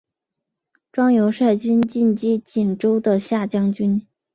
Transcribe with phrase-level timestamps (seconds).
[0.91, 4.07] 庄尤率军进击荆州的下江军。